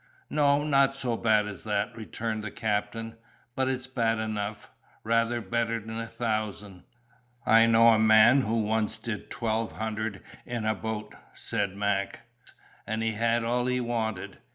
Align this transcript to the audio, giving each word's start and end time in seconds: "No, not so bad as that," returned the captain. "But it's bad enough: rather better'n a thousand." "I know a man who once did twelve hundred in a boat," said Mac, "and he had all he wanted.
"No, 0.31 0.63
not 0.63 0.95
so 0.95 1.15
bad 1.15 1.45
as 1.45 1.63
that," 1.63 1.95
returned 1.95 2.43
the 2.43 2.49
captain. 2.49 3.17
"But 3.55 3.67
it's 3.69 3.85
bad 3.85 4.17
enough: 4.17 4.71
rather 5.03 5.41
better'n 5.41 5.91
a 5.99 6.07
thousand." 6.07 6.85
"I 7.45 7.67
know 7.67 7.89
a 7.89 7.99
man 7.99 8.41
who 8.41 8.63
once 8.63 8.97
did 8.97 9.29
twelve 9.29 9.73
hundred 9.73 10.23
in 10.43 10.65
a 10.65 10.73
boat," 10.73 11.13
said 11.35 11.75
Mac, 11.75 12.21
"and 12.87 13.03
he 13.03 13.11
had 13.11 13.43
all 13.43 13.67
he 13.67 13.79
wanted. 13.79 14.39